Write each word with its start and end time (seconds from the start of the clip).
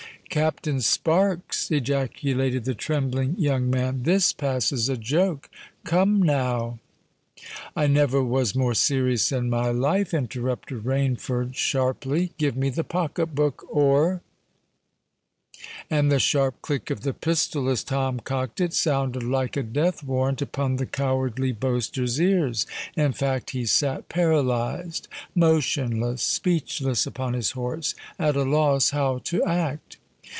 "Captain 0.29 0.79
Sparks!" 0.79 1.69
ejaculated 1.71 2.63
the 2.63 2.73
trembling 2.73 3.35
young 3.37 3.69
man: 3.69 4.03
"this 4.03 4.31
passes 4.31 4.87
a 4.87 4.95
joke. 4.95 5.49
Come, 5.83 6.21
now——" 6.23 6.79
"I 7.75 7.87
never 7.87 8.23
was 8.23 8.55
more 8.55 8.73
serious 8.73 9.33
in 9.33 9.49
my 9.49 9.71
life," 9.71 10.13
interrupted 10.13 10.85
Rainford 10.85 11.55
sharply. 11.55 12.31
"Give 12.37 12.55
me 12.55 12.69
the 12.69 12.85
pocket 12.85 13.35
book; 13.35 13.67
or——" 13.69 14.21
And 15.89 16.09
the 16.09 16.17
sharp 16.17 16.61
click 16.61 16.89
of 16.89 17.01
the 17.01 17.13
pistol, 17.13 17.67
as 17.67 17.83
Tom 17.83 18.21
cocked 18.21 18.61
it, 18.61 18.73
sounded 18.73 19.23
like 19.23 19.57
a 19.57 19.63
death 19.63 20.01
warrant 20.01 20.41
upon 20.41 20.77
the 20.77 20.85
cowardly 20.85 21.51
boaster's 21.51 22.21
ears. 22.21 22.65
In 22.95 23.11
fact, 23.11 23.49
he 23.49 23.65
sate 23.65 24.07
paralysed—motionless—speechless 24.07 27.05
upon 27.05 27.33
his 27.33 27.51
horse, 27.51 27.95
at 28.17 28.37
a 28.37 28.43
loss 28.43 28.91
how 28.91 29.17
to 29.25 29.43
act. 29.43 29.97